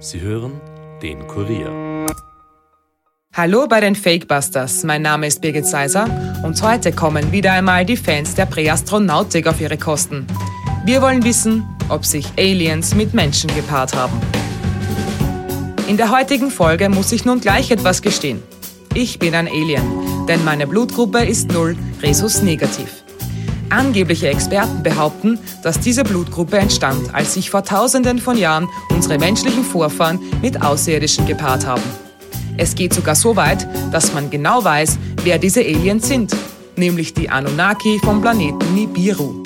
[0.00, 0.60] Sie hören
[1.02, 2.06] den Kurier.
[3.34, 4.84] Hallo bei den Fakebusters.
[4.84, 6.08] Mein Name ist Birgit Seiser
[6.44, 10.24] und heute kommen wieder einmal die Fans der Präastronautik auf ihre Kosten.
[10.84, 14.20] Wir wollen wissen, ob sich Aliens mit Menschen gepaart haben.
[15.88, 18.40] In der heutigen Folge muss ich nun gleich etwas gestehen.
[18.94, 22.97] Ich bin ein Alien, denn meine Blutgruppe ist null Rhesus negativ.
[23.70, 29.64] Angebliche Experten behaupten, dass diese Blutgruppe entstand, als sich vor Tausenden von Jahren unsere menschlichen
[29.64, 31.82] Vorfahren mit Außerirdischen gepaart haben.
[32.56, 36.34] Es geht sogar so weit, dass man genau weiß, wer diese Aliens sind,
[36.76, 39.42] nämlich die Anunnaki vom Planeten Nibiru.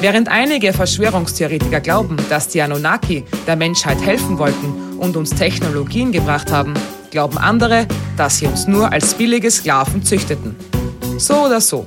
[0.00, 6.50] Während einige Verschwörungstheoretiker glauben, dass die Anunnaki der Menschheit helfen wollten und uns Technologien gebracht
[6.50, 6.72] haben,
[7.10, 7.86] glauben andere,
[8.20, 10.54] dass sie uns nur als billige Sklaven züchteten.
[11.16, 11.86] So oder so.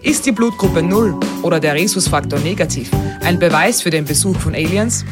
[0.00, 2.88] Ist die Blutgruppe 0 oder der Rhesusfaktor negativ
[3.20, 5.04] ein Beweis für den Besuch von Aliens?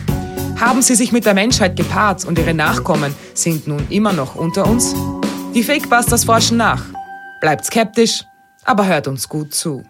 [0.61, 4.65] Haben sie sich mit der Menschheit gepaart und ihre Nachkommen sind nun immer noch unter
[4.65, 4.95] uns?
[5.55, 6.85] Die Fakebusters forschen nach.
[7.41, 8.25] Bleibt skeptisch,
[8.65, 9.83] aber hört uns gut zu.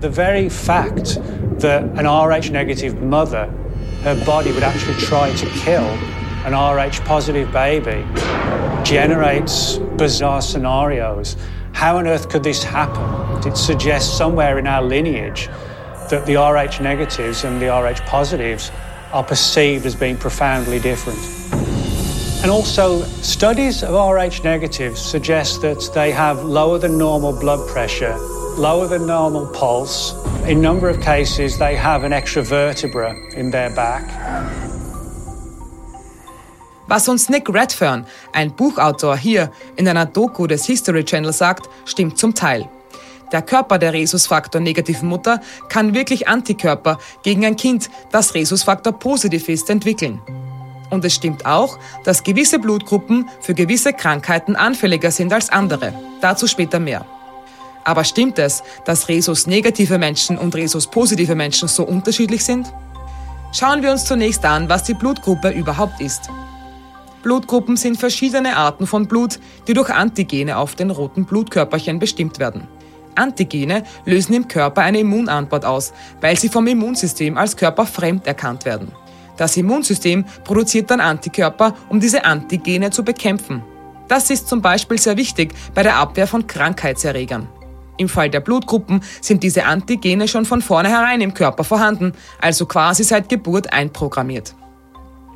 [0.00, 1.16] The very fact
[1.60, 3.52] that an Rh negative mother,
[4.02, 5.84] her body would actually try to kill
[6.46, 8.02] an Rh positive baby
[8.82, 11.36] generates bizarre scenarios.
[11.72, 13.46] How on earth could this happen?
[13.46, 15.48] It suggests somewhere in our lineage
[16.08, 18.70] that the Rh negatives and the Rh positives
[19.12, 21.18] are perceived as being profoundly different.
[22.42, 28.16] And also, studies of Rh negatives suggest that they have lower than normal blood pressure
[28.58, 30.14] lower than normal pulse.
[30.46, 34.04] In number of cases, they have an extra vertebra in their back.
[36.86, 42.18] Was uns Nick Redfern, ein Buchautor, hier in einer Doku des History Channel sagt, stimmt
[42.18, 42.68] zum Teil.
[43.30, 49.48] Der Körper der Rhesusfaktor negativen Mutter kann wirklich Antikörper gegen ein Kind, das Rhesusfaktor positiv
[49.48, 50.20] ist, entwickeln.
[50.90, 55.94] Und es stimmt auch, dass gewisse Blutgruppen für gewisse Krankheiten anfälliger sind als andere.
[56.20, 57.06] Dazu später mehr.
[57.84, 62.72] Aber stimmt es, dass Rhesus-negative Menschen und Rhesus-positive Menschen so unterschiedlich sind?
[63.52, 66.30] Schauen wir uns zunächst an, was die Blutgruppe überhaupt ist.
[67.22, 72.66] Blutgruppen sind verschiedene Arten von Blut, die durch Antigene auf den roten Blutkörperchen bestimmt werden.
[73.14, 78.92] Antigene lösen im Körper eine Immunantwort aus, weil sie vom Immunsystem als körperfremd erkannt werden.
[79.36, 83.62] Das Immunsystem produziert dann Antikörper, um diese Antigene zu bekämpfen.
[84.08, 87.48] Das ist zum Beispiel sehr wichtig bei der Abwehr von Krankheitserregern.
[88.00, 93.04] Im Fall der Blutgruppen sind diese Antigene schon von vornherein im Körper vorhanden, also quasi
[93.04, 94.54] seit Geburt einprogrammiert.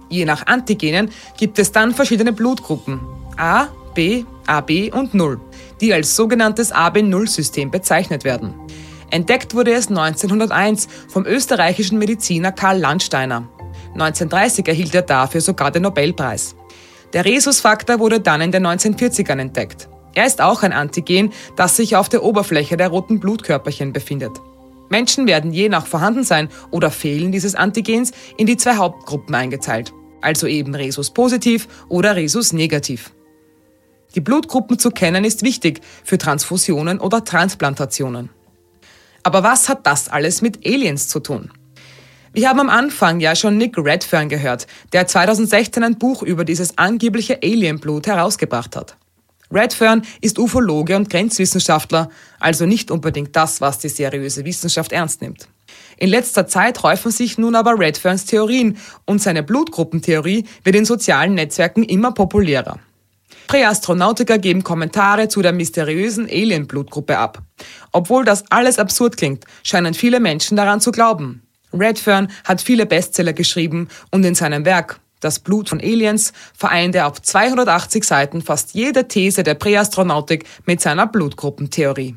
[0.08, 3.00] Je nach Antigenen gibt es dann verschiedene Blutgruppen
[3.36, 5.38] A, B, AB und 0,
[5.82, 8.54] die als sogenanntes AB0-System bezeichnet werden.
[9.10, 13.46] Entdeckt wurde es 1901 vom österreichischen Mediziner Karl Landsteiner.
[13.92, 16.56] 1930 erhielt er dafür sogar den Nobelpreis.
[17.12, 19.90] Der Rhesusfaktor wurde dann in den 1940ern entdeckt.
[20.14, 24.32] Er ist auch ein Antigen, das sich auf der Oberfläche der roten Blutkörperchen befindet.
[24.88, 30.46] Menschen werden je nach Vorhandensein oder Fehlen dieses Antigens in die zwei Hauptgruppen eingeteilt, also
[30.46, 33.12] eben Rhesus positiv oder Rhesus negativ.
[34.14, 38.30] Die Blutgruppen zu kennen ist wichtig für Transfusionen oder Transplantationen.
[39.24, 41.50] Aber was hat das alles mit Aliens zu tun?
[42.32, 46.78] Wir haben am Anfang ja schon Nick Redfern gehört, der 2016 ein Buch über dieses
[46.78, 48.96] angebliche Alienblut herausgebracht hat.
[49.54, 52.10] Redfern ist Ufologe und Grenzwissenschaftler,
[52.40, 55.48] also nicht unbedingt das, was die seriöse Wissenschaft ernst nimmt.
[55.96, 61.34] In letzter Zeit häufen sich nun aber Redferns Theorien und seine Blutgruppentheorie wird in sozialen
[61.34, 62.80] Netzwerken immer populärer.
[63.46, 67.42] Präastronautiker geben Kommentare zu der mysteriösen Alien-Blutgruppe ab.
[67.92, 71.42] Obwohl das alles absurd klingt, scheinen viele Menschen daran zu glauben.
[71.72, 77.08] Redfern hat viele Bestseller geschrieben und in seinem Werk das Blut von Aliens vereint er
[77.08, 82.16] auf 280 Seiten fast jede These der Präastronautik mit seiner Blutgruppentheorie.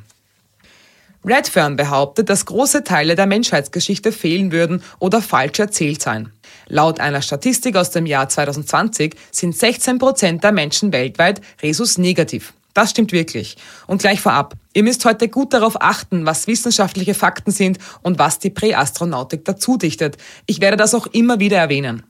[1.26, 6.31] Redfern behauptet, dass große Teile der Menschheitsgeschichte fehlen würden oder falsch erzählt seien.
[6.68, 12.54] Laut einer Statistik aus dem Jahr 2020 sind 16 Prozent der Menschen weltweit Resus negativ.
[12.74, 13.58] Das stimmt wirklich.
[13.88, 18.38] Und gleich vorab, ihr müsst heute gut darauf achten, was wissenschaftliche Fakten sind und was
[18.38, 20.18] die Präastronautik dazu dichtet.
[20.46, 22.04] Ich werde das auch immer wieder erwähnen.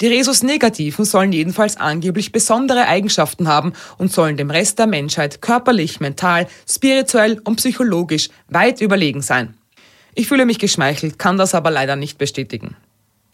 [0.00, 6.00] Die Rhesus-Negativen sollen jedenfalls angeblich besondere Eigenschaften haben und sollen dem Rest der Menschheit körperlich,
[6.00, 9.54] mental, spirituell und psychologisch weit überlegen sein.
[10.14, 12.76] Ich fühle mich geschmeichelt, kann das aber leider nicht bestätigen.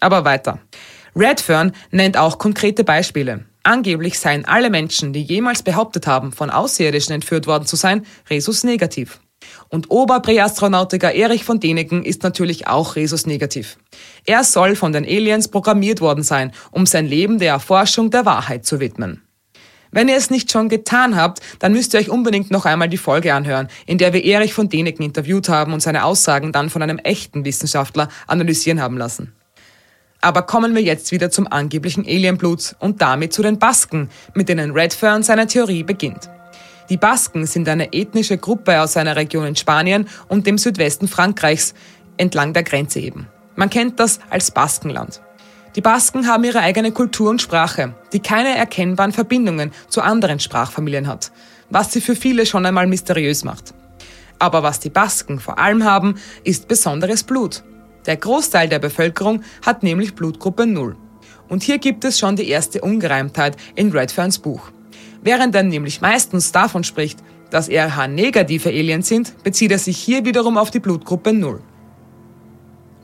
[0.00, 0.60] Aber weiter.
[1.16, 3.44] Redfern nennt auch konkrete Beispiele.
[3.62, 8.64] Angeblich seien alle Menschen, die jemals behauptet haben, von Außerirdischen entführt worden zu sein, Resus
[8.64, 9.20] negativ.
[9.68, 13.78] Und Oberpräastronautiker Erich von Deneken ist natürlich auch Resus negativ.
[14.26, 18.66] Er soll von den Aliens programmiert worden sein, um sein Leben der Erforschung der Wahrheit
[18.66, 19.22] zu widmen.
[19.92, 22.96] Wenn ihr es nicht schon getan habt, dann müsst ihr euch unbedingt noch einmal die
[22.96, 26.82] Folge anhören, in der wir Erich von Deneken interviewt haben und seine Aussagen dann von
[26.82, 29.32] einem echten Wissenschaftler analysieren haben lassen.
[30.20, 34.72] Aber kommen wir jetzt wieder zum angeblichen Alienblut und damit zu den Basken, mit denen
[34.72, 36.28] Redfern seine Theorie beginnt.
[36.90, 41.72] Die Basken sind eine ethnische Gruppe aus einer Region in Spanien und dem Südwesten Frankreichs,
[42.16, 43.28] entlang der Grenze eben.
[43.54, 45.22] Man kennt das als Baskenland.
[45.76, 51.06] Die Basken haben ihre eigene Kultur und Sprache, die keine erkennbaren Verbindungen zu anderen Sprachfamilien
[51.06, 51.30] hat,
[51.70, 53.72] was sie für viele schon einmal mysteriös macht.
[54.40, 57.62] Aber was die Basken vor allem haben, ist besonderes Blut.
[58.06, 60.96] Der Großteil der Bevölkerung hat nämlich Blutgruppe 0.
[61.48, 64.72] Und hier gibt es schon die erste Ungereimtheit in Redferns Buch.
[65.22, 67.20] Während er nämlich meistens davon spricht,
[67.50, 71.60] dass RH-negative Aliens sind, bezieht er sich hier wiederum auf die Blutgruppe 0.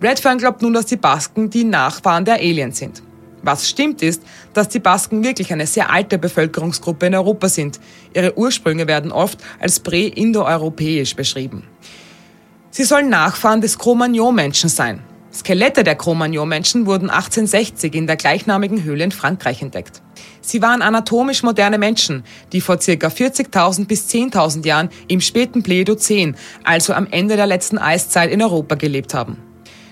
[0.03, 3.03] Redfern glaubt nun, dass die Basken die Nachfahren der Aliens sind.
[3.43, 4.23] Was stimmt ist,
[4.55, 7.79] dass die Basken wirklich eine sehr alte Bevölkerungsgruppe in Europa sind.
[8.15, 11.65] Ihre Ursprünge werden oft als prä-indoeuropäisch beschrieben.
[12.71, 15.03] Sie sollen Nachfahren des Cro-Magnon-Menschen sein.
[15.33, 20.03] Skelette der Cro-Magnon-Menschen wurden 1860 in der gleichnamigen Höhle in Frankreich entdeckt.
[20.41, 23.09] Sie waren anatomisch moderne Menschen, die vor ca.
[23.09, 28.77] 40.000 bis 10.000 Jahren im späten Pleistozän, also am Ende der letzten Eiszeit in Europa
[28.77, 29.39] gelebt haben.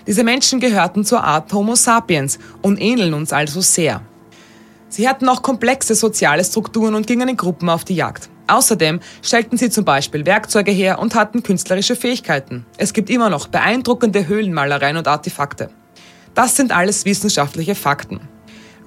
[0.07, 4.01] Diese Menschen gehörten zur Art Homo sapiens und ähneln uns also sehr.
[4.87, 8.29] Sie hatten auch komplexe soziale Strukturen und gingen in Gruppen auf die Jagd.
[8.47, 12.65] Außerdem stellten sie zum Beispiel Werkzeuge her und hatten künstlerische Fähigkeiten.
[12.77, 15.69] Es gibt immer noch beeindruckende Höhlenmalereien und Artefakte.
[16.35, 18.21] Das sind alles wissenschaftliche Fakten.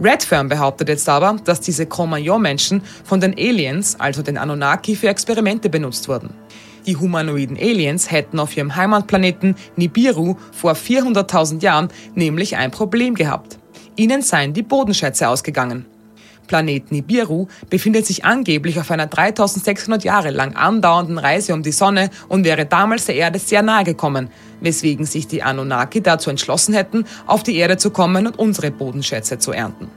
[0.01, 5.69] Redfern behauptet jetzt aber, dass diese Cro-Magnon-Menschen von den Aliens, also den Anunnaki, für Experimente
[5.69, 6.31] benutzt wurden.
[6.87, 13.59] Die humanoiden Aliens hätten auf ihrem Heimatplaneten Nibiru vor 400.000 Jahren nämlich ein Problem gehabt.
[13.97, 15.85] Ihnen seien die Bodenschätze ausgegangen.
[16.49, 22.11] Planet Nibiru befindet sich angeblich auf einer 3600 Jahre lang andauernden Reise um die Sonne
[22.29, 24.31] und wäre damals der Erde sehr nahe gekommen,
[24.61, 29.39] weswegen sich die Anunnaki dazu entschlossen hätten, auf die Erde zu kommen und unsere Bodenschätze
[29.39, 29.89] zu ernten.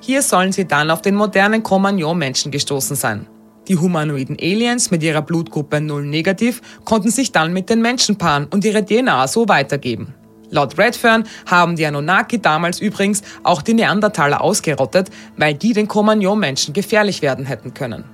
[0.00, 3.26] Hier sollen sie dann auf den modernen Cro-Magnon-Menschen gestoßen sein.
[3.68, 8.46] Die humanoiden Aliens mit ihrer Blutgruppe 0 negativ konnten sich dann mit den Menschen paaren
[8.50, 10.12] und ihre DNA so weitergeben.
[10.50, 16.74] Laut Redfern haben die Anunnaki damals übrigens auch die Neandertaler ausgerottet, weil die den Cro-Magnon-Menschen
[16.74, 18.04] gefährlich werden hätten können.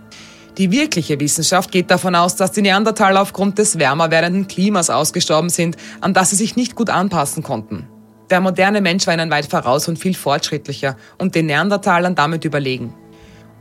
[0.59, 5.49] Die wirkliche Wissenschaft geht davon aus, dass die Neandertaler aufgrund des wärmer werdenden Klimas ausgestorben
[5.49, 7.89] sind, an das sie sich nicht gut anpassen konnten.
[8.31, 12.95] Der moderne Mensch war ihnen weit voraus und viel fortschrittlicher und den Neandertalern damit überlegen.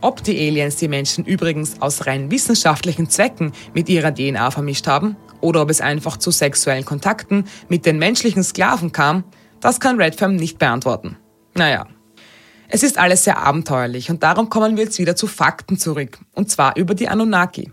[0.02, 5.18] Ob die Aliens die Menschen übrigens aus rein wissenschaftlichen Zwecken mit ihrer DNA vermischt haben
[5.42, 9.24] oder ob es einfach zu sexuellen Kontakten mit den menschlichen Sklaven kam,
[9.60, 11.18] das kann Redfern nicht beantworten.
[11.56, 11.88] Naja,
[12.72, 16.52] es ist alles sehr abenteuerlich und darum kommen wir jetzt wieder zu Fakten zurück, und
[16.52, 17.72] zwar über die Anunnaki.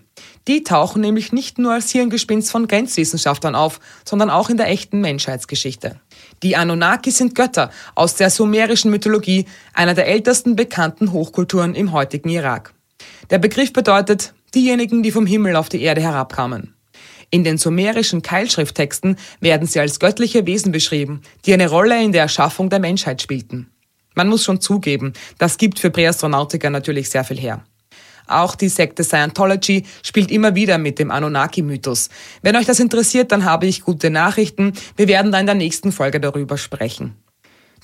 [0.49, 5.01] Die tauchen nämlich nicht nur als Hirngespinst von Grenzwissenschaftlern auf, sondern auch in der echten
[5.01, 6.01] Menschheitsgeschichte.
[6.43, 12.31] Die Anunnaki sind Götter aus der sumerischen Mythologie, einer der ältesten bekannten Hochkulturen im heutigen
[12.31, 12.73] Irak.
[13.29, 16.76] Der Begriff bedeutet diejenigen, die vom Himmel auf die Erde herabkamen.
[17.31, 22.23] In den sumerischen Keilschrifttexten werden sie als göttliche Wesen beschrieben, die eine Rolle in der
[22.23, 23.71] Erschaffung der Menschheit spielten.
[24.15, 27.65] Man muss schon zugeben, das gibt für Präastronautiker natürlich sehr viel her.
[28.27, 32.09] Auch die Sekte Scientology spielt immer wieder mit dem Anunnaki-Mythos.
[32.43, 34.73] Wenn euch das interessiert, dann habe ich gute Nachrichten.
[34.97, 37.15] Wir werden da in der nächsten Folge darüber sprechen.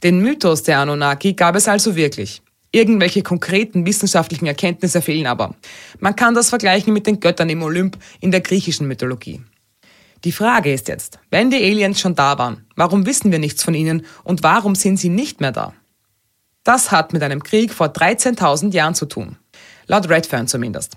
[0.02, 2.42] Den Mythos der Anunnaki gab es also wirklich.
[2.72, 5.54] Irgendwelche konkreten wissenschaftlichen Erkenntnisse fehlen aber.
[6.00, 9.42] Man kann das vergleichen mit den Göttern im Olymp in der griechischen Mythologie.
[10.24, 13.74] Die Frage ist jetzt, wenn die Aliens schon da waren, warum wissen wir nichts von
[13.74, 15.74] ihnen und warum sind sie nicht mehr da?
[16.64, 19.36] Das hat mit einem Krieg vor 13.000 Jahren zu tun.
[19.86, 20.96] Laut Redfern zumindest.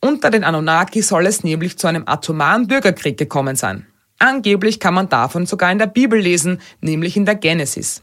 [0.00, 3.86] Unter den Anunnaki soll es nämlich zu einem atomaren Bürgerkrieg gekommen sein.
[4.18, 8.02] Angeblich kann man davon sogar in der Bibel lesen, nämlich in der Genesis.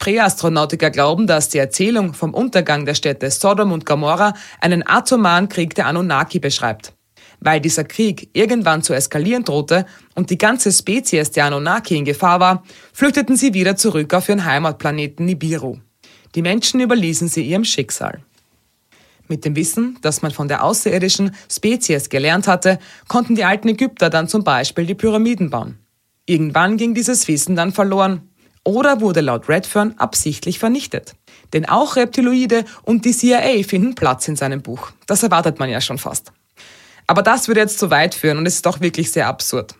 [0.00, 5.74] Präastronautiker glauben, dass die Erzählung vom Untergang der Städte Sodom und Gomorra einen atomaren Krieg
[5.74, 6.94] der Anunnaki beschreibt.
[7.38, 12.40] Weil dieser Krieg irgendwann zu eskalieren drohte und die ganze Spezies der Anunnaki in Gefahr
[12.40, 12.64] war,
[12.94, 15.78] flüchteten sie wieder zurück auf ihren Heimatplaneten Nibiru.
[16.34, 18.20] Die Menschen überließen sie ihrem Schicksal.
[19.28, 24.08] Mit dem Wissen, das man von der außerirdischen Spezies gelernt hatte, konnten die alten Ägypter
[24.08, 25.78] dann zum Beispiel die Pyramiden bauen.
[26.24, 28.29] Irgendwann ging dieses Wissen dann verloren
[28.64, 31.14] oder wurde laut Redfern absichtlich vernichtet.
[31.52, 34.90] Denn auch Reptiloide und die CIA finden Platz in seinem Buch.
[35.06, 36.32] Das erwartet man ja schon fast.
[37.06, 39.74] Aber das würde jetzt zu weit führen und es ist doch wirklich sehr absurd.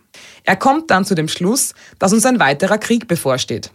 [0.45, 3.71] Er kommt dann zu dem Schluss, dass uns ein weiterer Krieg bevorsteht.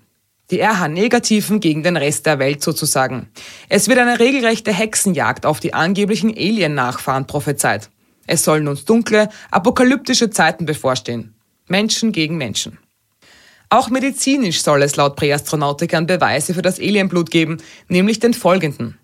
[0.51, 3.29] Die RH-Negativen gegen den Rest der Welt sozusagen.
[3.69, 7.89] Es wird eine regelrechte Hexenjagd auf die angeblichen Alien-Nachfahren prophezeit.
[8.27, 11.33] Es sollen uns dunkle, apokalyptische Zeiten bevorstehen.
[11.67, 12.77] Menschen gegen Menschen.
[13.69, 17.57] Auch medizinisch soll es laut Präastronautikern Beweise für das Alienblut geben,
[17.87, 18.97] nämlich den folgenden.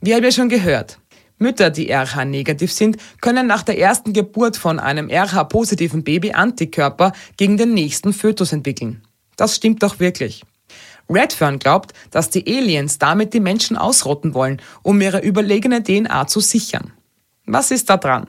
[0.00, 0.98] Wie haben wir schon gehört,
[1.38, 7.58] Mütter, die RH-negativ sind, können nach der ersten Geburt von einem RH-positiven Baby Antikörper gegen
[7.58, 9.02] den nächsten Fötus entwickeln.
[9.36, 10.42] Das stimmt doch wirklich.
[11.10, 16.40] Redfern glaubt, dass die Aliens damit die Menschen ausrotten wollen, um ihre überlegene DNA zu
[16.40, 16.92] sichern.
[17.44, 18.28] Was ist da dran?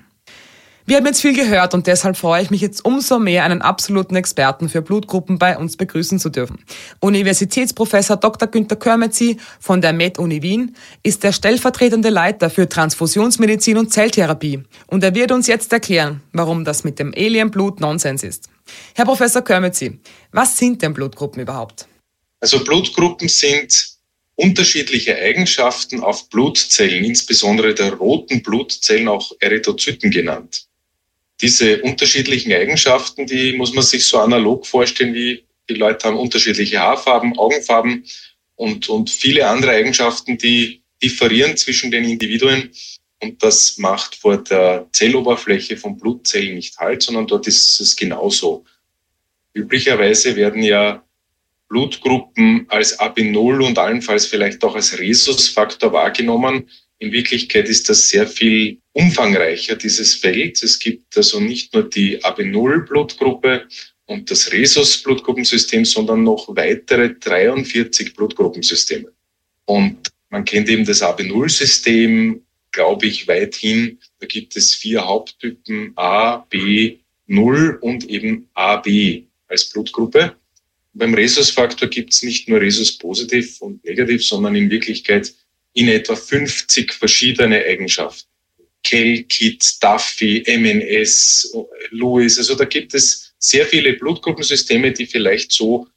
[0.89, 4.15] Wir haben jetzt viel gehört und deshalb freue ich mich jetzt umso mehr, einen absoluten
[4.15, 6.63] Experten für Blutgruppen bei uns begrüßen zu dürfen.
[7.01, 8.47] Universitätsprofessor Dr.
[8.47, 15.03] Günter Körmetzi von der Med-Uni Wien ist der stellvertretende Leiter für Transfusionsmedizin und Zelltherapie und
[15.03, 18.47] er wird uns jetzt erklären, warum das mit dem Alienblut Nonsens ist.
[18.95, 19.99] Herr Professor Körmetzi,
[20.31, 21.85] was sind denn Blutgruppen überhaupt?
[22.39, 23.89] Also Blutgruppen sind
[24.35, 30.66] unterschiedliche Eigenschaften auf Blutzellen, insbesondere der roten Blutzellen, auch Erythrozyten genannt
[31.41, 36.79] diese unterschiedlichen Eigenschaften, die muss man sich so analog vorstellen, wie die Leute haben unterschiedliche
[36.79, 38.05] Haarfarben, Augenfarben
[38.55, 42.71] und, und viele andere Eigenschaften, die differieren zwischen den Individuen.
[43.21, 48.65] Und das macht vor der Zelloberfläche von Blutzellen nicht halt, sondern dort ist es genauso.
[49.53, 51.03] Üblicherweise werden ja
[51.67, 56.69] Blutgruppen als AB0 und allenfalls vielleicht auch als Rhesusfaktor wahrgenommen.
[56.99, 60.61] In Wirklichkeit ist das sehr viel umfangreicher, dieses Feld.
[60.63, 63.67] Es gibt also nicht nur die AB0-Blutgruppe
[64.05, 69.11] und das Rhesus-Blutgruppensystem, sondern noch weitere 43 Blutgruppensysteme.
[69.65, 73.99] Und man kennt eben das AB0-System, glaube ich, weithin.
[74.19, 80.35] Da gibt es vier Haupttypen A, B, 0 und eben AB als Blutgruppe.
[80.93, 85.33] Beim Rhesusfaktor gibt es nicht nur Rhesus positiv und negativ, sondern in Wirklichkeit
[85.73, 88.27] in etwa 50 verschiedene Eigenschaften.
[88.83, 91.53] Kell-Kit, Duffy, MNS,
[91.91, 92.37] Lewis.
[92.37, 95.87] Also da gibt es sehr viele Blutgruppensysteme, die vielleicht so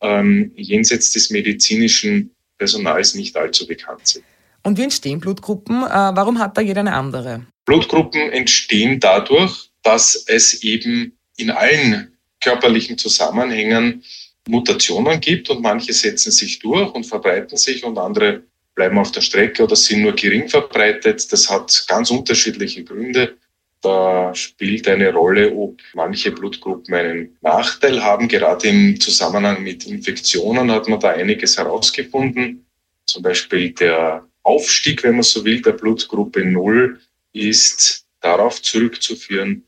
[0.00, 4.24] ähm, jenseits des medizinischen Personals nicht allzu bekannt sind.
[4.62, 5.82] Und wie entstehen Blutgruppen?
[5.82, 7.46] Äh, warum hat da jeder eine andere?
[7.64, 14.02] Blutgruppen entstehen dadurch, dass es eben in allen körperlichen Zusammenhängen
[14.48, 18.42] Mutationen gibt und manche setzen sich durch und verbreiten sich und andere
[18.80, 21.30] bleiben auf der Strecke oder sind nur gering verbreitet.
[21.30, 23.36] Das hat ganz unterschiedliche Gründe.
[23.82, 28.26] Da spielt eine Rolle, ob manche Blutgruppen einen Nachteil haben.
[28.26, 32.64] Gerade im Zusammenhang mit Infektionen hat man da einiges herausgefunden.
[33.04, 37.00] Zum Beispiel der Aufstieg, wenn man so will, der Blutgruppe Null
[37.34, 39.62] ist darauf zurückzuführen,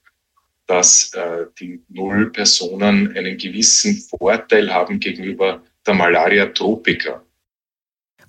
[0.66, 7.22] dass äh, die Null-Personen einen gewissen Vorteil haben gegenüber der Malaria tropica.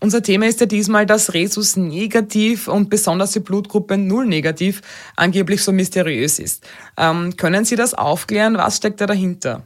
[0.03, 4.81] Unser Thema ist ja diesmal, dass Rhesus negativ und besonders die Blutgruppe Null negativ
[5.15, 6.67] angeblich so mysteriös ist.
[6.98, 8.57] Ähm, können Sie das aufklären?
[8.57, 9.65] Was steckt da dahinter?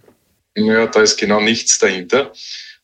[0.56, 2.32] Ja, da ist genau nichts dahinter.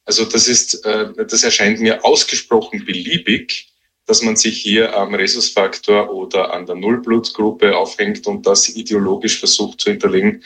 [0.03, 3.71] Also das ist, äh, das erscheint mir ausgesprochen beliebig,
[4.07, 9.79] dass man sich hier am Rhesusfaktor oder an der Nullblutgruppe aufhängt und das ideologisch versucht
[9.79, 10.43] zu hinterlegen.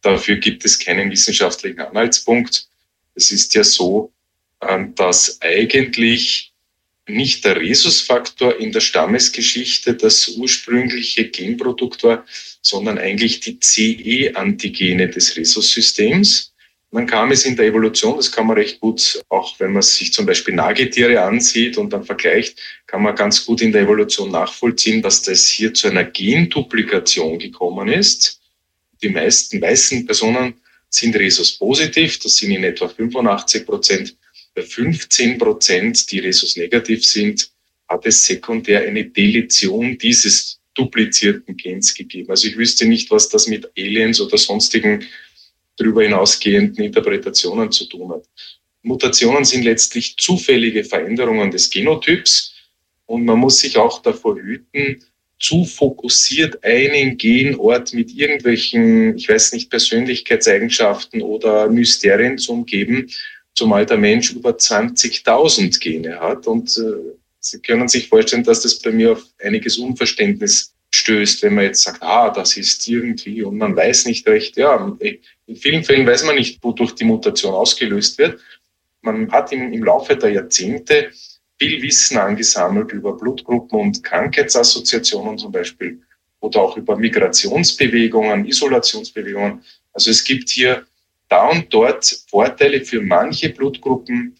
[0.00, 2.66] Dafür gibt es keinen wissenschaftlichen Anhaltspunkt.
[3.14, 4.10] Es ist ja so,
[4.94, 6.50] dass eigentlich
[7.10, 12.24] nicht der Rhesusfaktor in der Stammesgeschichte das ursprüngliche Genprodukt war,
[12.62, 16.54] sondern eigentlich die CE-Antigene des Rhesus-Systems.
[16.92, 20.12] Dann kam es in der Evolution, das kann man recht gut, auch wenn man sich
[20.12, 25.00] zum Beispiel Nagetiere ansieht und dann vergleicht, kann man ganz gut in der Evolution nachvollziehen,
[25.00, 28.40] dass das hier zu einer Genduplikation gekommen ist.
[29.02, 30.54] Die meisten weißen Personen
[30.88, 34.16] sind Rhesus positiv, das sind in etwa 85 Prozent
[34.60, 37.50] bei 15 Prozent, die Rhesus negativ sind,
[37.88, 42.30] hat es sekundär eine Deletion dieses duplizierten Gens gegeben.
[42.30, 45.04] Also ich wüsste nicht, was das mit Aliens oder sonstigen
[45.76, 48.24] darüber hinausgehenden Interpretationen zu tun hat.
[48.82, 52.54] Mutationen sind letztlich zufällige Veränderungen des Genotyps
[53.06, 55.02] und man muss sich auch davor hüten,
[55.38, 63.10] zu fokussiert einen Genort mit irgendwelchen, ich weiß nicht, Persönlichkeitseigenschaften oder Mysterien zu umgeben,
[63.54, 66.46] zumal der Mensch über 20.000 Gene hat.
[66.46, 71.54] Und äh, Sie können sich vorstellen, dass das bei mir auf einiges Unverständnis stößt, wenn
[71.54, 74.56] man jetzt sagt, ah, das ist irgendwie und man weiß nicht recht.
[74.56, 78.40] Ja, in vielen Fällen weiß man nicht, wodurch die Mutation ausgelöst wird.
[79.00, 81.10] Man hat im, im Laufe der Jahrzehnte
[81.58, 86.02] viel Wissen angesammelt über Blutgruppen und Krankheitsassoziationen zum Beispiel
[86.40, 89.62] oder auch über Migrationsbewegungen, Isolationsbewegungen.
[89.92, 90.86] Also es gibt hier
[91.30, 94.36] da und dort Vorteile für manche Blutgruppen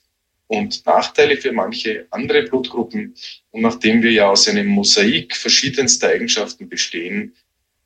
[0.49, 3.15] und Nachteile für manche andere Blutgruppen.
[3.53, 7.37] Und nachdem wir ja aus einem Mosaik verschiedenster Eigenschaften bestehen,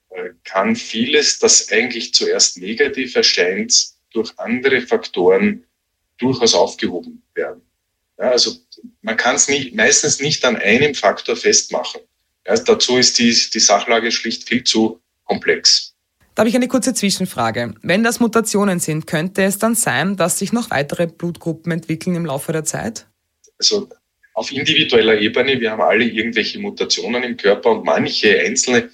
[0.08, 5.64] äh, kann vieles, das eigentlich zuerst negativ erscheint, durch andere Faktoren
[6.16, 7.62] durchaus aufgehoben werden.
[8.18, 8.56] Ja, also
[9.02, 12.00] man kann es meistens nicht an einem Faktor festmachen.
[12.46, 15.93] Ja, dazu ist die, die Sachlage schlicht viel zu komplex.
[16.34, 17.74] Da habe ich eine kurze Zwischenfrage.
[17.82, 22.26] Wenn das Mutationen sind, könnte es dann sein, dass sich noch weitere Blutgruppen entwickeln im
[22.26, 23.06] Laufe der Zeit?
[23.58, 23.88] Also
[24.34, 28.90] auf individueller Ebene, wir haben alle irgendwelche Mutationen im Körper und manche einzelne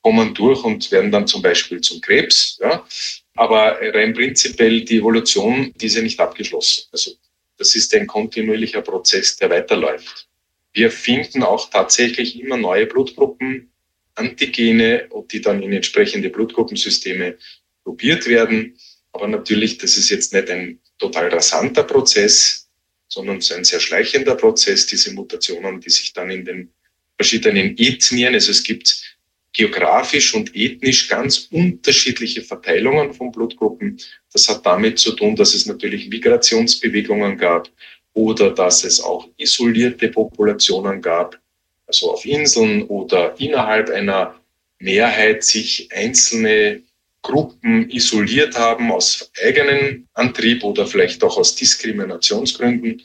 [0.00, 2.58] kommen durch und werden dann zum Beispiel zum Krebs.
[2.62, 2.86] Ja.
[3.34, 6.84] Aber rein prinzipiell die Evolution, die ist ja nicht abgeschlossen.
[6.90, 7.10] Also
[7.58, 10.26] das ist ein kontinuierlicher Prozess, der weiterläuft.
[10.72, 13.70] Wir finden auch tatsächlich immer neue Blutgruppen,
[14.18, 17.36] Antigene, die dann in entsprechende Blutgruppensysteme
[17.84, 18.76] probiert werden.
[19.12, 22.68] Aber natürlich, das ist jetzt nicht ein total rasanter Prozess,
[23.08, 26.70] sondern ein sehr schleichender Prozess, diese Mutationen, die sich dann in den
[27.16, 29.18] verschiedenen Ethnien, also es gibt
[29.52, 33.98] geografisch und ethnisch ganz unterschiedliche Verteilungen von Blutgruppen.
[34.32, 37.68] Das hat damit zu tun, dass es natürlich Migrationsbewegungen gab
[38.12, 41.40] oder dass es auch isolierte Populationen gab,
[41.88, 44.34] also auf Inseln oder innerhalb einer
[44.78, 46.82] Mehrheit sich einzelne
[47.22, 53.02] Gruppen isoliert haben aus eigenen Antrieb oder vielleicht auch aus Diskriminationsgründen.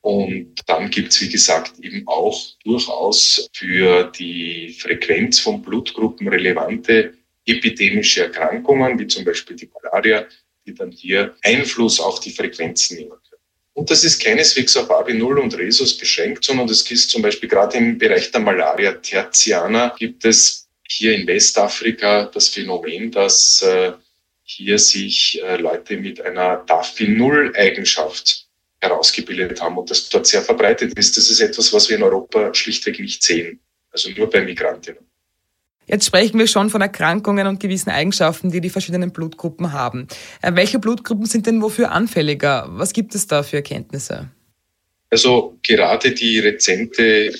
[0.00, 7.14] Und dann gibt es, wie gesagt, eben auch durchaus für die Frequenz von Blutgruppen relevante
[7.46, 10.26] epidemische Erkrankungen, wie zum Beispiel die Malaria,
[10.66, 13.12] die dann hier Einfluss auf die Frequenzen nehmen.
[13.74, 17.78] Und das ist keineswegs auf AB0 und Rhesus beschränkt, sondern das ist zum Beispiel gerade
[17.78, 23.92] im Bereich der Malaria tertiana gibt es hier in Westafrika das Phänomen, dass äh,
[24.42, 28.46] hier sich äh, Leute mit einer DAFI-0-Eigenschaft
[28.80, 31.16] herausgebildet haben und das dort sehr verbreitet ist.
[31.16, 35.11] Das ist etwas, was wir in Europa schlichtweg nicht sehen, also nur bei Migrantinnen.
[35.92, 40.08] Jetzt sprechen wir schon von Erkrankungen und gewissen Eigenschaften, die die verschiedenen Blutgruppen haben.
[40.40, 42.66] Äh, welche Blutgruppen sind denn wofür anfälliger?
[42.70, 44.30] Was gibt es da für Erkenntnisse?
[45.10, 47.30] Also gerade die rezente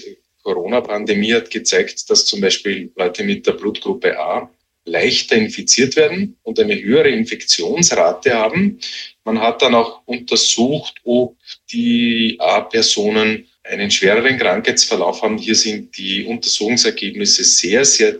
[0.42, 4.50] Corona-Pandemie hat gezeigt, dass zum Beispiel Leute mit der Blutgruppe A
[4.84, 8.78] leichter infiziert werden und eine höhere Infektionsrate haben.
[9.24, 11.38] Man hat dann auch untersucht, ob
[11.72, 15.38] die A-Personen einen schwereren Krankheitsverlauf haben.
[15.38, 18.18] Hier sind die Untersuchungsergebnisse sehr, sehr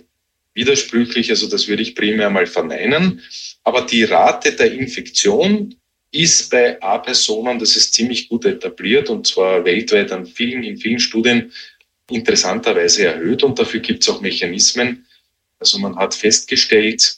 [0.55, 1.31] widersprüchlich.
[1.31, 3.21] Also das würde ich primär mal verneinen.
[3.65, 5.75] Aber die Rate der Infektion
[6.11, 10.99] ist bei A-Personen, das ist ziemlich gut etabliert und zwar weltweit an vielen, in vielen
[10.99, 11.53] Studien
[12.11, 15.07] interessanterweise erhöht und dafür gibt es auch Mechanismen.
[15.59, 17.17] Also man hat festgestellt,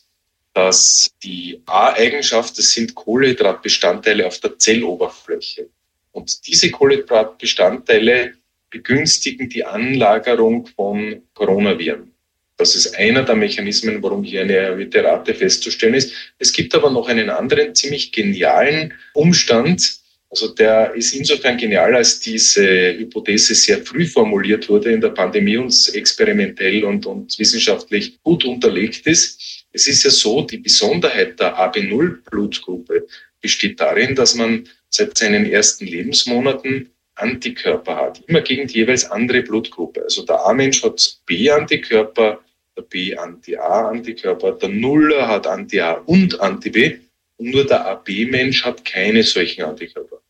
[0.53, 5.69] dass die A-Eigenschaft, das sind Kohlenhydratbestandteile auf der Zelloberfläche.
[6.13, 8.35] Und diese Kohlenhydratbestandteile
[8.71, 12.14] begünstigen die Anlagerung von Coronaviren.
[12.57, 16.13] Das ist einer der Mechanismen, warum hier eine erhöhte Rate festzustellen ist.
[16.39, 19.99] Es gibt aber noch einen anderen ziemlich genialen Umstand.
[20.31, 25.57] Also der ist insofern genial, als diese Hypothese sehr früh formuliert wurde in der Pandemie
[25.57, 29.65] und experimentell und, und wissenschaftlich gut unterlegt ist.
[29.73, 33.07] Es ist ja so, die Besonderheit der AB0-Blutgruppe
[33.41, 39.43] besteht darin, dass man seit seinen ersten Lebensmonaten Antikörper hat, immer gegen die jeweils andere
[39.43, 40.03] Blutgruppe.
[40.03, 42.41] Also der A-Mensch hat B-Antikörper,
[42.77, 46.99] der B-Anti-A-Antikörper, der Nuller hat Anti-A und Anti-B
[47.37, 50.21] und nur der AB-Mensch hat keine solchen Antikörper.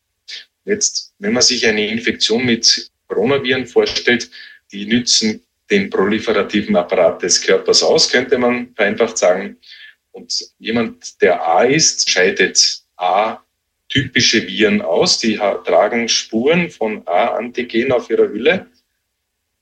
[0.63, 4.29] Jetzt, wenn man sich eine Infektion mit Coronaviren vorstellt,
[4.71, 9.57] die nützen den proliferativen Apparat des Körpers aus, könnte man vereinfacht sagen.
[10.11, 13.44] Und jemand, der A ist, scheidet A
[13.95, 15.19] typische Viren aus.
[15.19, 18.67] Die tragen Spuren von A-Antigen auf ihrer Hülle.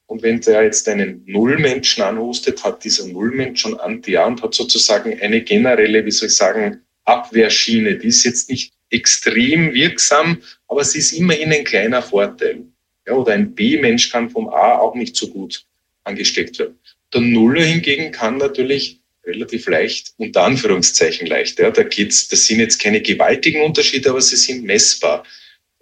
[0.07, 5.19] Und wenn der jetzt einen Nullmenschen anhustet, hat dieser Nullmensch schon Anti-A und hat sozusagen
[5.21, 7.95] eine generelle, wie soll ich sagen, Abwehrschiene.
[7.97, 12.63] Die ist jetzt nicht extrem wirksam, aber sie ist immerhin ein kleiner Vorteil.
[13.05, 15.63] Ja, oder ein B-Mensch kann vom A auch nicht so gut
[16.05, 16.79] angesteckt werden.
[17.13, 21.59] Der Nuller hingegen kann natürlich relativ leicht, unter Anführungszeichen leicht.
[21.59, 21.71] Ja.
[21.71, 25.23] Da geht's, das sind jetzt keine gewaltigen Unterschiede, aber sie sind messbar.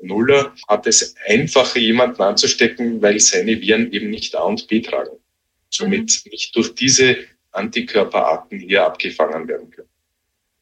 [0.02, 5.18] Nuller hat es einfacher, jemanden anzustecken, weil seine Viren eben nicht A und B tragen.
[5.70, 7.18] Somit nicht durch diese
[7.52, 9.88] Antikörperarten hier abgefangen werden können.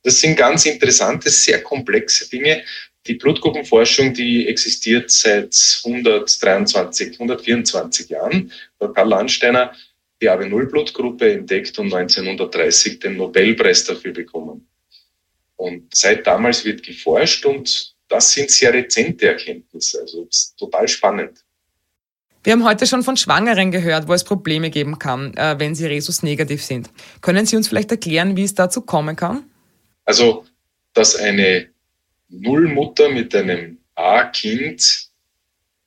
[0.04, 2.64] Das sind ganz interessante, sehr komplexe Dinge.
[3.08, 8.52] Die Blutgruppenforschung, die existiert seit 123, 124 Jahren.
[8.80, 9.74] Karl Landsteiner
[10.22, 14.68] die AB0-Blutgruppe entdeckt und 1930 den Nobelpreis dafür bekommen.
[15.56, 20.02] Und seit damals wird geforscht und das sind sehr rezente Erkenntnisse.
[20.02, 20.28] Also
[20.58, 21.44] total spannend.
[22.44, 25.86] Wir haben heute schon von Schwangeren gehört, wo es Probleme geben kann, äh, wenn sie
[25.86, 26.90] Rhesus negativ sind.
[27.22, 29.44] Können Sie uns vielleicht erklären, wie es dazu kommen kann?
[30.06, 30.46] Also,
[30.94, 31.68] dass eine
[32.30, 35.10] Nullmutter mit einem A-Kind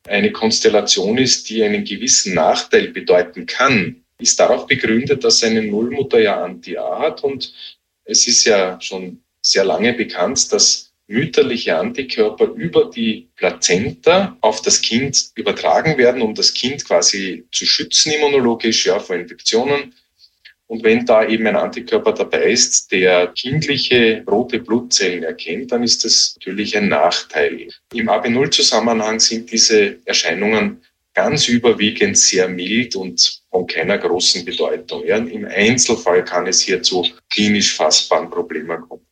[0.06, 6.20] eine Konstellation ist, die einen gewissen Nachteil bedeuten kann, ist darauf begründet, dass eine Nullmutter
[6.20, 7.52] ja Anti-A hat und
[8.04, 14.80] es ist ja schon sehr lange bekannt, dass mütterliche Antikörper über die Plazenta auf das
[14.80, 19.94] Kind übertragen werden, um das Kind quasi zu schützen immunologisch ja, vor Infektionen.
[20.68, 26.02] Und wenn da eben ein Antikörper dabei ist, der kindliche rote Blutzellen erkennt, dann ist
[26.04, 27.68] das natürlich ein Nachteil.
[27.92, 30.80] Im AB0-Zusammenhang sind diese Erscheinungen
[31.12, 35.06] ganz überwiegend sehr mild und von keiner großen Bedeutung.
[35.06, 39.06] Ja, Im Einzelfall kann es hier zu klinisch fassbaren Problemen kommen.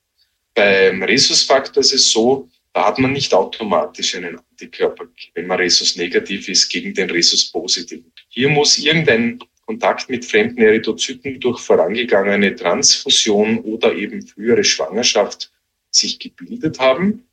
[0.55, 5.96] Beim Rhesusfaktor ist es so, da hat man nicht automatisch einen Antikörper, wenn man Rhesus
[5.96, 8.03] negativ ist, gegen den Rhesus positiv.
[8.29, 15.53] Hier muss irgendein Kontakt mit fremden Erythrozyten durch vorangegangene Transfusion oder eben frühere Schwangerschaft
[15.90, 17.26] sich gebildet haben.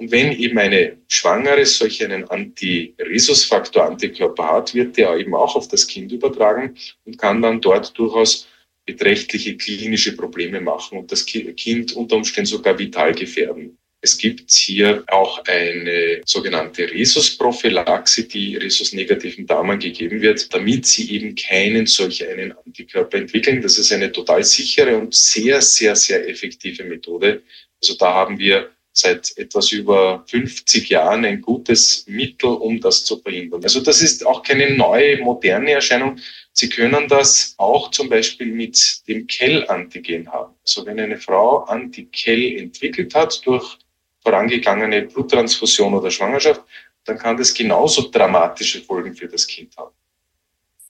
[0.00, 5.86] Und wenn eben eine Schwangere solch einen Anti-Rhesusfaktor-Antikörper hat, wird der eben auch auf das
[5.86, 8.48] Kind übertragen und kann dann dort durchaus
[8.86, 13.76] beträchtliche klinische Probleme machen und das Kind unter Umständen sogar vital gefährden.
[14.00, 21.34] Es gibt hier auch eine sogenannte Rhesus-Prophylaxe, die Rhesus-negativen Damen gegeben wird, damit sie eben
[21.34, 23.60] keinen solch einen Antikörper entwickeln.
[23.60, 27.42] Das ist eine total sichere und sehr, sehr, sehr effektive Methode.
[27.82, 33.18] Also da haben wir seit etwas über 50 Jahren ein gutes Mittel, um das zu
[33.18, 33.62] verhindern.
[33.62, 36.18] Also das ist auch keine neue, moderne Erscheinung.
[36.52, 40.54] Sie können das auch zum Beispiel mit dem Kell-Antigen haben.
[40.62, 43.78] Also wenn eine Frau Anti-Kell entwickelt hat durch
[44.22, 46.62] vorangegangene Bluttransfusion oder Schwangerschaft,
[47.04, 49.94] dann kann das genauso dramatische Folgen für das Kind haben.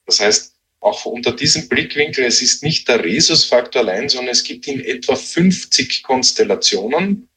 [0.05, 4.67] Das heißt, auch unter diesem Blickwinkel, es ist nicht der Rhesusfaktor allein, sondern es gibt
[4.67, 7.29] in etwa 50 Konstellationen,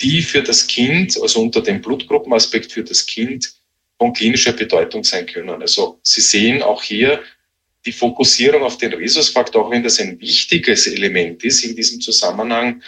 [0.00, 3.54] die für das Kind, also unter dem Blutgruppenaspekt für das Kind,
[3.98, 5.62] von klinischer Bedeutung sein können.
[5.62, 7.20] Also Sie sehen auch hier
[7.86, 12.82] die Fokussierung auf den Rhesusfaktor, auch wenn das ein wichtiges Element ist in diesem Zusammenhang,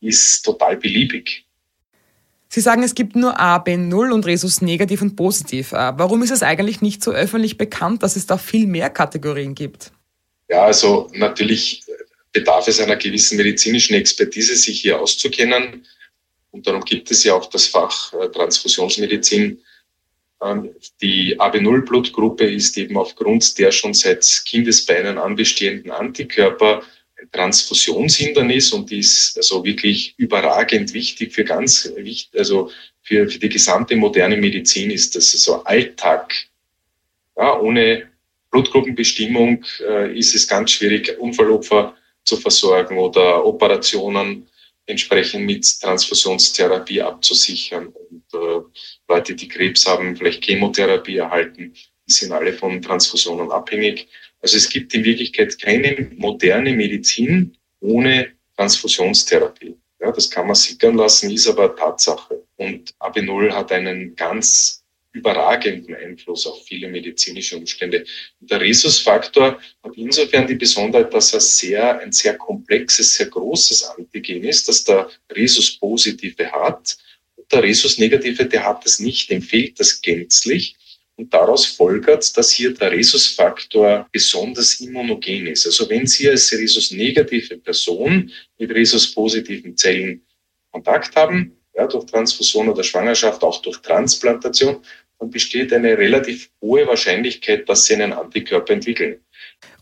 [0.00, 1.44] ist total beliebig.
[2.48, 5.72] Sie sagen, es gibt nur A, B0 und Rhesus negativ und positiv.
[5.72, 9.54] Äh, warum ist es eigentlich nicht so öffentlich bekannt, dass es da viel mehr Kategorien
[9.54, 9.90] gibt?
[10.50, 11.82] Ja, also natürlich
[12.30, 15.86] bedarf es einer gewissen medizinischen Expertise, sich hier auszukennen.
[16.52, 19.60] Und darum gibt es ja auch das Fach äh, Transfusionsmedizin.
[20.42, 26.82] Ähm, die AB0-Blutgruppe ist eben aufgrund der schon seit Kindesbeinen anbestehenden Antikörper
[27.20, 31.90] ein Transfusionshindernis und die ist also wirklich überragend wichtig für ganz,
[32.36, 32.70] also
[33.02, 36.34] für, für die gesamte moderne Medizin ist das so Alltag.
[37.36, 38.10] Ja, ohne
[38.50, 44.46] Blutgruppenbestimmung äh, ist es ganz schwierig, Unfallopfer zu versorgen oder Operationen
[44.86, 47.88] entsprechend mit Transfusionstherapie abzusichern.
[47.88, 48.60] Und äh,
[49.08, 51.74] Leute, die Krebs haben, vielleicht Chemotherapie erhalten,
[52.06, 54.08] die sind alle von Transfusionen abhängig.
[54.40, 59.76] Also es gibt in Wirklichkeit keine moderne Medizin ohne Transfusionstherapie.
[60.00, 62.42] Ja, das kann man sickern lassen, ist aber Tatsache.
[62.56, 64.81] Und AB0 hat einen ganz
[65.12, 68.04] überragenden Einfluss auf viele medizinische Umstände.
[68.40, 73.84] Und der Rhesusfaktor hat insofern die Besonderheit, dass er sehr, ein sehr komplexes, sehr großes
[73.84, 76.96] Antigen ist, dass der Rhesus-Positive hat.
[77.36, 80.76] Und der Rhesus-Negative, der hat es nicht, dem fehlt das gänzlich.
[81.16, 85.66] Und daraus folgert, dass hier der Rhesusfaktor besonders immunogen ist.
[85.66, 90.22] Also wenn Sie als Rhesus-negative Person mit Rhesus-positiven Zellen
[90.70, 94.82] Kontakt haben, ja, durch Transfusion oder Schwangerschaft, auch durch Transplantation,
[95.22, 99.20] dann besteht eine relativ hohe Wahrscheinlichkeit, dass sie einen Antikörper entwickeln.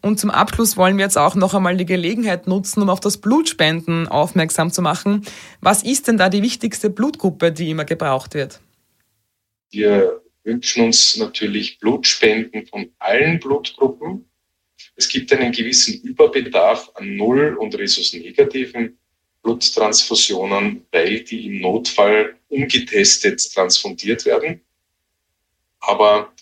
[0.03, 3.17] Und zum Abschluss wollen wir jetzt auch noch einmal die Gelegenheit nutzen, um auf das
[3.17, 5.25] Blutspenden aufmerksam zu machen.
[5.63, 8.61] Was ist denn da die wichtigste Blutgruppe, die immer gebraucht wird?
[9.71, 14.27] Wir wünschen uns natürlich Blutspenden von allen Blutgruppen.
[14.97, 18.99] Es gibt einen gewissen Überbedarf an Null- und Rhesus-negativen
[19.43, 24.61] Bluttransfusionen, weil die im Notfall ungetestet transfundiert werden.
[25.81, 26.33] Aber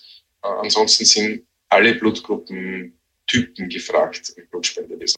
[0.43, 5.17] äh, ansonsten sind alle Blutgruppentypen gefragt im Blutspendewesen.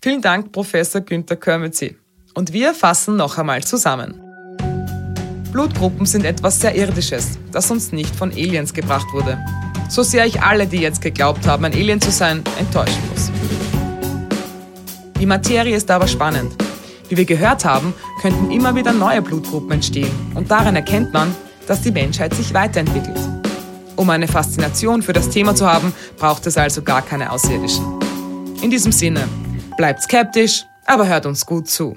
[0.00, 1.96] Vielen Dank, Professor Günther Körmetzi.
[2.34, 4.22] Und wir fassen noch einmal zusammen.
[5.52, 9.38] Blutgruppen sind etwas sehr Irdisches, das uns nicht von Aliens gebracht wurde.
[9.88, 13.30] So sehr ich alle, die jetzt geglaubt haben, ein Alien zu sein, enttäuschen muss.
[15.18, 16.54] Die Materie ist aber spannend.
[17.08, 21.34] Wie wir gehört haben, könnten immer wieder neue Blutgruppen entstehen und daran erkennt man,
[21.66, 23.37] dass die Menschheit sich weiterentwickelt.
[23.98, 27.84] Um eine Faszination für das Thema zu haben, braucht es also gar keine Außerirdischen.
[28.62, 29.28] In diesem Sinne,
[29.76, 31.96] bleibt skeptisch, aber hört uns gut zu.